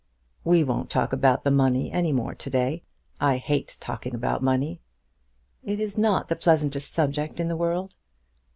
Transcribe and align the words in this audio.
"We 0.43 0.63
won't 0.63 0.89
talk 0.89 1.13
about 1.13 1.43
the 1.43 1.51
money 1.51 1.91
any 1.91 2.11
more 2.11 2.33
to 2.33 2.49
day. 2.49 2.81
I 3.19 3.37
hate 3.37 3.77
talking 3.79 4.15
about 4.15 4.41
money." 4.41 4.81
"It 5.63 5.79
is 5.79 5.95
not 5.95 6.27
the 6.27 6.35
pleasantest 6.35 6.91
subject 6.91 7.39
in 7.39 7.49
the 7.49 7.55
world." 7.55 7.93